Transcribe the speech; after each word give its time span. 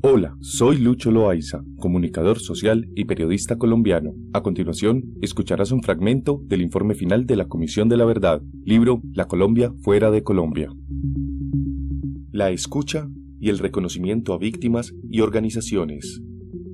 Hola, 0.00 0.36
soy 0.40 0.78
Lucho 0.78 1.10
Loaiza, 1.10 1.62
comunicador 1.76 2.38
social 2.38 2.88
y 2.94 3.04
periodista 3.04 3.58
colombiano. 3.58 4.14
A 4.32 4.42
continuación, 4.42 5.04
escucharás 5.20 5.72
un 5.72 5.82
fragmento 5.82 6.40
del 6.44 6.62
informe 6.62 6.94
final 6.94 7.26
de 7.26 7.36
la 7.36 7.48
Comisión 7.48 7.90
de 7.90 7.98
la 7.98 8.06
Verdad, 8.06 8.40
libro 8.64 9.02
La 9.12 9.26
Colombia 9.26 9.74
fuera 9.82 10.10
de 10.10 10.22
Colombia. 10.22 10.70
La 12.30 12.50
escucha 12.50 13.10
y 13.40 13.50
el 13.50 13.58
reconocimiento 13.58 14.32
a 14.32 14.38
víctimas 14.38 14.94
y 15.10 15.20
organizaciones. 15.20 16.22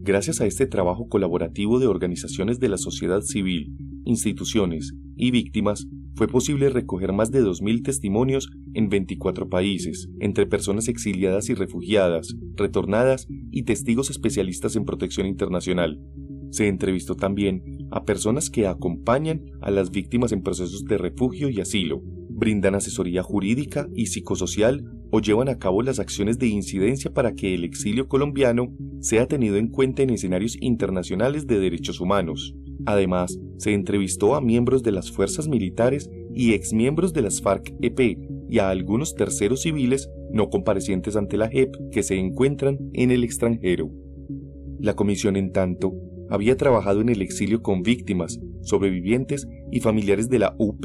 Gracias 0.02 0.40
a 0.40 0.46
este 0.46 0.66
trabajo 0.66 1.08
colaborativo 1.08 1.78
de 1.78 1.86
organizaciones 1.86 2.60
de 2.60 2.68
la 2.68 2.78
sociedad 2.78 3.20
civil, 3.20 3.76
instituciones 4.04 4.94
y 5.16 5.30
víctimas, 5.30 5.86
fue 6.14 6.26
posible 6.26 6.68
recoger 6.68 7.12
más 7.12 7.30
de 7.30 7.44
2.000 7.44 7.84
testimonios 7.84 8.50
en 8.74 8.88
24 8.88 9.48
países, 9.48 10.08
entre 10.18 10.46
personas 10.46 10.88
exiliadas 10.88 11.48
y 11.48 11.54
refugiadas, 11.54 12.34
retornadas 12.56 13.28
y 13.52 13.62
testigos 13.62 14.10
especialistas 14.10 14.74
en 14.74 14.84
protección 14.84 15.26
internacional. 15.26 16.00
Se 16.50 16.66
entrevistó 16.66 17.14
también 17.14 17.62
a 17.90 18.04
personas 18.04 18.50
que 18.50 18.66
acompañan 18.66 19.44
a 19.60 19.70
las 19.70 19.90
víctimas 19.90 20.32
en 20.32 20.42
procesos 20.42 20.84
de 20.84 20.98
refugio 20.98 21.50
y 21.50 21.60
asilo, 21.60 22.02
brindan 22.38 22.74
asesoría 22.74 23.22
jurídica 23.22 23.88
y 23.94 24.06
psicosocial 24.06 24.84
o 25.10 25.20
llevan 25.20 25.48
a 25.48 25.58
cabo 25.58 25.82
las 25.82 25.98
acciones 25.98 26.38
de 26.38 26.46
incidencia 26.46 27.12
para 27.12 27.32
que 27.32 27.54
el 27.54 27.64
exilio 27.64 28.08
colombiano 28.08 28.72
sea 29.00 29.26
tenido 29.26 29.56
en 29.56 29.68
cuenta 29.68 30.02
en 30.02 30.10
escenarios 30.10 30.56
internacionales 30.60 31.46
de 31.46 31.58
derechos 31.58 32.00
humanos. 32.00 32.54
Además, 32.86 33.38
se 33.58 33.74
entrevistó 33.74 34.34
a 34.34 34.40
miembros 34.40 34.82
de 34.82 34.92
las 34.92 35.10
fuerzas 35.10 35.48
militares 35.48 36.08
y 36.34 36.52
exmiembros 36.52 37.12
de 37.12 37.22
las 37.22 37.42
FARC-EP 37.42 38.18
y 38.48 38.58
a 38.60 38.70
algunos 38.70 39.14
terceros 39.14 39.62
civiles 39.62 40.08
no 40.30 40.48
comparecientes 40.48 41.16
ante 41.16 41.36
la 41.36 41.48
JEP 41.48 41.74
que 41.90 42.02
se 42.02 42.16
encuentran 42.16 42.78
en 42.92 43.10
el 43.10 43.24
extranjero. 43.24 43.90
La 44.78 44.94
comisión, 44.94 45.36
en 45.36 45.50
tanto, 45.52 45.92
había 46.30 46.56
trabajado 46.56 47.00
en 47.00 47.08
el 47.08 47.22
exilio 47.22 47.62
con 47.62 47.82
víctimas, 47.82 48.38
sobrevivientes 48.62 49.48
y 49.72 49.80
familiares 49.80 50.28
de 50.28 50.38
la 50.38 50.54
UP. 50.58 50.84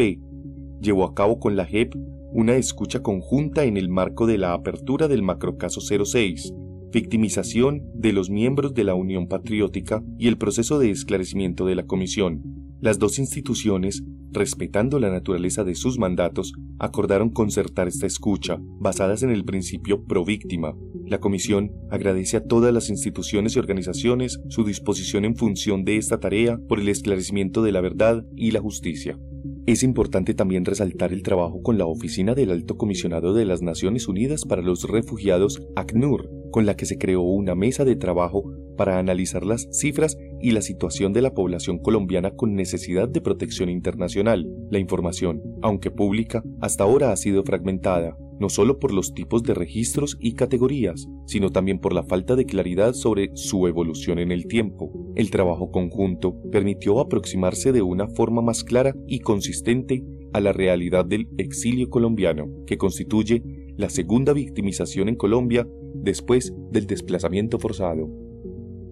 Llevó 0.83 1.05
a 1.05 1.15
cabo 1.15 1.39
con 1.39 1.55
la 1.55 1.65
JEP 1.65 1.95
una 2.33 2.57
escucha 2.57 3.01
conjunta 3.01 3.63
en 3.63 3.77
el 3.77 3.87
marco 3.87 4.27
de 4.27 4.37
la 4.37 4.51
apertura 4.51 5.07
del 5.07 5.21
macrocaso 5.21 5.79
06, 5.79 6.53
victimización 6.91 7.83
de 7.93 8.11
los 8.11 8.29
miembros 8.29 8.73
de 8.73 8.83
la 8.83 8.93
Unión 8.93 9.29
Patriótica 9.29 10.03
y 10.19 10.27
el 10.27 10.37
proceso 10.37 10.79
de 10.79 10.91
esclarecimiento 10.91 11.65
de 11.65 11.75
la 11.75 11.85
Comisión. 11.85 12.41
Las 12.81 12.99
dos 12.99 13.17
instituciones, 13.17 14.03
respetando 14.33 14.99
la 14.99 15.09
naturaleza 15.09 15.63
de 15.63 15.75
sus 15.75 15.97
mandatos, 15.99 16.51
acordaron 16.79 17.29
concertar 17.29 17.87
esta 17.87 18.05
escucha, 18.05 18.57
basadas 18.59 19.23
en 19.23 19.29
el 19.29 19.45
principio 19.45 20.03
pro 20.03 20.25
víctima. 20.25 20.75
La 21.05 21.21
Comisión 21.21 21.71
agradece 21.91 22.35
a 22.35 22.43
todas 22.43 22.73
las 22.73 22.89
instituciones 22.89 23.55
y 23.55 23.59
organizaciones 23.59 24.41
su 24.49 24.65
disposición 24.65 25.23
en 25.23 25.37
función 25.37 25.85
de 25.85 25.95
esta 25.95 26.19
tarea 26.19 26.59
por 26.67 26.81
el 26.81 26.89
esclarecimiento 26.89 27.63
de 27.63 27.71
la 27.71 27.79
verdad 27.79 28.25
y 28.35 28.51
la 28.51 28.59
justicia. 28.59 29.17
Es 29.65 29.81
importante 29.81 30.33
también 30.33 30.65
resaltar 30.65 31.13
el 31.13 31.23
trabajo 31.23 31.61
con 31.61 31.77
la 31.77 31.85
Oficina 31.85 32.35
del 32.35 32.51
Alto 32.51 32.75
Comisionado 32.75 33.33
de 33.33 33.45
las 33.45 33.61
Naciones 33.61 34.09
Unidas 34.09 34.43
para 34.43 34.61
los 34.61 34.89
Refugiados, 34.89 35.65
ACNUR, 35.77 36.29
con 36.51 36.65
la 36.65 36.75
que 36.75 36.85
se 36.85 36.97
creó 36.97 37.21
una 37.21 37.55
mesa 37.55 37.85
de 37.85 37.95
trabajo 37.95 38.43
para 38.75 38.99
analizar 38.99 39.45
las 39.45 39.69
cifras 39.71 40.17
y 40.41 40.51
la 40.51 40.61
situación 40.61 41.13
de 41.13 41.21
la 41.21 41.33
población 41.33 41.79
colombiana 41.79 42.31
con 42.31 42.55
necesidad 42.55 43.07
de 43.07 43.21
protección 43.21 43.69
internacional. 43.69 44.45
La 44.69 44.79
información, 44.79 45.41
aunque 45.61 45.91
pública, 45.91 46.43
hasta 46.59 46.83
ahora 46.83 47.13
ha 47.13 47.15
sido 47.15 47.45
fragmentada, 47.45 48.17
no 48.39 48.49
solo 48.49 48.79
por 48.79 48.93
los 48.93 49.13
tipos 49.13 49.43
de 49.43 49.53
registros 49.53 50.17
y 50.19 50.33
categorías, 50.33 51.07
sino 51.25 51.49
también 51.51 51.79
por 51.79 51.93
la 51.93 52.03
falta 52.03 52.35
de 52.35 52.45
claridad 52.45 52.93
sobre 52.93 53.31
su 53.35 53.67
evolución 53.67 54.19
en 54.19 54.31
el 54.31 54.47
tiempo. 54.47 54.91
El 55.15 55.29
trabajo 55.31 55.71
conjunto 55.71 56.35
permitió 56.51 56.99
aproximarse 56.99 57.71
de 57.71 57.81
una 57.81 58.07
forma 58.07 58.41
más 58.41 58.63
clara 58.63 58.93
y 59.07 59.19
consistente 59.19 60.03
a 60.33 60.39
la 60.39 60.51
realidad 60.51 61.05
del 61.05 61.27
exilio 61.37 61.89
colombiano, 61.89 62.47
que 62.65 62.77
constituye 62.77 63.43
la 63.77 63.89
segunda 63.89 64.33
victimización 64.33 65.09
en 65.09 65.15
Colombia 65.15 65.67
después 65.95 66.53
del 66.71 66.87
desplazamiento 66.87 67.59
forzado. 67.59 68.09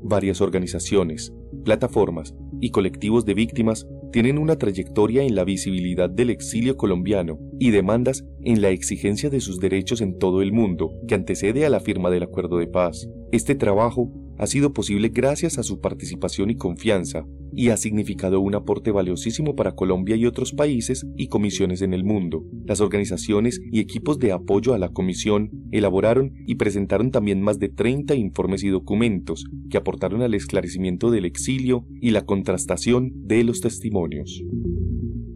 Varias 0.03 0.41
organizaciones, 0.41 1.33
plataformas 1.63 2.35
y 2.59 2.71
colectivos 2.71 3.25
de 3.25 3.33
víctimas 3.33 3.87
tienen 4.11 4.37
una 4.37 4.57
trayectoria 4.57 5.23
en 5.23 5.35
la 5.35 5.43
visibilidad 5.43 6.09
del 6.09 6.29
exilio 6.29 6.75
colombiano 6.77 7.39
y 7.59 7.71
demandas 7.71 8.25
en 8.41 8.61
la 8.61 8.69
exigencia 8.69 9.29
de 9.29 9.39
sus 9.39 9.59
derechos 9.59 10.01
en 10.01 10.17
todo 10.17 10.41
el 10.41 10.51
mundo 10.51 10.93
que 11.07 11.15
antecede 11.15 11.65
a 11.65 11.69
la 11.69 11.79
firma 11.79 12.09
del 12.09 12.23
acuerdo 12.23 12.57
de 12.57 12.67
paz. 12.67 13.07
Este 13.31 13.55
trabajo 13.55 14.11
ha 14.41 14.47
sido 14.47 14.73
posible 14.73 15.09
gracias 15.09 15.59
a 15.59 15.63
su 15.63 15.81
participación 15.81 16.49
y 16.49 16.55
confianza, 16.55 17.27
y 17.53 17.69
ha 17.69 17.77
significado 17.77 18.39
un 18.39 18.55
aporte 18.55 18.89
valiosísimo 18.89 19.55
para 19.55 19.75
Colombia 19.75 20.15
y 20.15 20.25
otros 20.25 20.51
países 20.51 21.05
y 21.15 21.27
comisiones 21.27 21.83
en 21.83 21.93
el 21.93 22.03
mundo. 22.03 22.43
Las 22.65 22.81
organizaciones 22.81 23.61
y 23.71 23.79
equipos 23.79 24.17
de 24.17 24.31
apoyo 24.31 24.73
a 24.73 24.79
la 24.79 24.89
comisión 24.89 25.51
elaboraron 25.71 26.33
y 26.47 26.55
presentaron 26.55 27.11
también 27.11 27.39
más 27.39 27.59
de 27.59 27.69
30 27.69 28.15
informes 28.15 28.63
y 28.63 28.69
documentos 28.69 29.45
que 29.69 29.77
aportaron 29.77 30.23
al 30.23 30.33
esclarecimiento 30.33 31.11
del 31.11 31.25
exilio 31.25 31.85
y 32.01 32.09
la 32.09 32.25
contrastación 32.25 33.11
de 33.27 33.43
los 33.43 33.61
testimonios. 33.61 34.41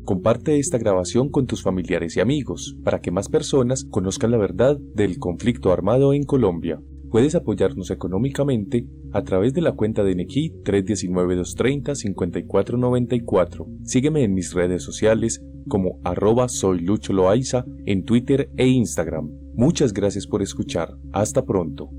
Comparte 0.04 0.58
esta 0.58 0.80
grabación 0.80 1.30
con 1.30 1.46
tus 1.46 1.62
familiares 1.62 2.18
y 2.18 2.22
amigos 2.22 2.76
para 2.84 3.02
que 3.02 3.12
más 3.12 3.30
personas 3.30 3.86
conozcan 3.86 4.32
la 4.32 4.38
verdad 4.38 4.80
del 4.96 5.20
conflicto 5.20 5.72
armado 5.72 6.12
en 6.16 6.24
Colombia. 6.24 6.82
Puedes 7.16 7.32
apoyarnos 7.34 7.92
económicamente 7.92 8.90
a 9.14 9.24
través 9.24 9.54
de 9.54 9.62
la 9.62 9.72
cuenta 9.72 10.04
de 10.04 10.16
Nequi 10.16 10.52
319-230-5494. 10.66 13.66
Sígueme 13.86 14.24
en 14.24 14.34
mis 14.34 14.54
redes 14.54 14.84
sociales 14.84 15.42
como 15.70 16.02
arroba 16.04 16.50
soy 16.50 16.82
Loaiza 16.82 17.64
en 17.86 18.04
Twitter 18.04 18.50
e 18.58 18.68
Instagram. 18.68 19.30
Muchas 19.54 19.94
gracias 19.94 20.28
por 20.28 20.42
escuchar. 20.42 20.98
Hasta 21.14 21.46
pronto. 21.46 21.90